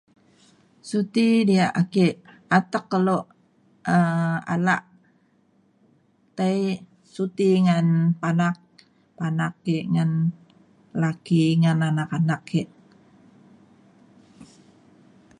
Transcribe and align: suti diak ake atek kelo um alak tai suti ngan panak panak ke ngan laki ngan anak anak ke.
suti 0.89 1.27
diak 1.49 1.73
ake 1.81 2.05
atek 2.57 2.85
kelo 2.91 3.17
um 3.95 4.33
alak 4.53 4.83
tai 6.37 6.57
suti 7.13 7.49
ngan 7.65 7.87
panak 8.21 8.57
panak 9.17 9.53
ke 9.65 9.77
ngan 9.93 10.11
laki 11.01 11.43
ngan 11.61 11.79
anak 11.89 12.09
anak 12.17 12.41
ke. 12.49 12.61